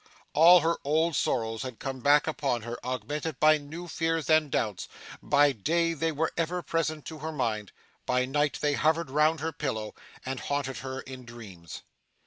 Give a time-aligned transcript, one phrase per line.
[0.33, 4.87] All her old sorrows had come back upon her, augmented by new fears and doubts;
[5.21, 7.71] by day they were ever present to her mind;
[8.07, 9.93] by night they hovered round her pillow,
[10.25, 11.83] and haunted her in dreams.